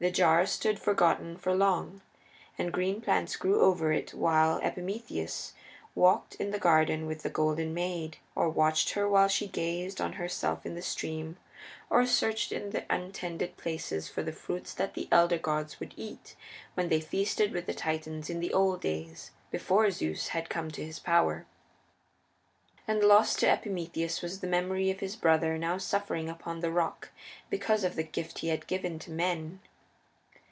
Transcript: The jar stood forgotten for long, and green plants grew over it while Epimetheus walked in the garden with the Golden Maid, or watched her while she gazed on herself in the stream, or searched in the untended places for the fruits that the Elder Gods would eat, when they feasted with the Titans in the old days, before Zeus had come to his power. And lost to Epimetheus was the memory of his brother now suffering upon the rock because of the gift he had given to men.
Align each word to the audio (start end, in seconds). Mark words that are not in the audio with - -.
The 0.00 0.10
jar 0.10 0.44
stood 0.44 0.80
forgotten 0.80 1.36
for 1.36 1.54
long, 1.54 2.00
and 2.58 2.72
green 2.72 3.00
plants 3.00 3.36
grew 3.36 3.60
over 3.60 3.92
it 3.92 4.12
while 4.12 4.58
Epimetheus 4.60 5.52
walked 5.94 6.34
in 6.34 6.50
the 6.50 6.58
garden 6.58 7.06
with 7.06 7.22
the 7.22 7.30
Golden 7.30 7.72
Maid, 7.72 8.16
or 8.34 8.48
watched 8.50 8.94
her 8.94 9.08
while 9.08 9.28
she 9.28 9.46
gazed 9.46 10.00
on 10.00 10.14
herself 10.14 10.66
in 10.66 10.74
the 10.74 10.82
stream, 10.82 11.36
or 11.90 12.04
searched 12.06 12.50
in 12.50 12.70
the 12.70 12.84
untended 12.92 13.56
places 13.56 14.08
for 14.08 14.24
the 14.24 14.32
fruits 14.32 14.74
that 14.74 14.94
the 14.94 15.06
Elder 15.12 15.38
Gods 15.38 15.78
would 15.78 15.94
eat, 15.96 16.34
when 16.74 16.88
they 16.88 17.00
feasted 17.00 17.52
with 17.52 17.66
the 17.66 17.72
Titans 17.72 18.28
in 18.28 18.40
the 18.40 18.52
old 18.52 18.80
days, 18.80 19.30
before 19.52 19.88
Zeus 19.92 20.26
had 20.34 20.50
come 20.50 20.72
to 20.72 20.84
his 20.84 20.98
power. 20.98 21.46
And 22.88 23.04
lost 23.04 23.38
to 23.38 23.48
Epimetheus 23.48 24.22
was 24.22 24.40
the 24.40 24.48
memory 24.48 24.90
of 24.90 24.98
his 24.98 25.14
brother 25.14 25.56
now 25.56 25.78
suffering 25.78 26.28
upon 26.28 26.58
the 26.58 26.72
rock 26.72 27.10
because 27.48 27.84
of 27.84 27.94
the 27.94 28.02
gift 28.02 28.40
he 28.40 28.48
had 28.48 28.66
given 28.66 28.98
to 28.98 29.12
men. 29.12 29.60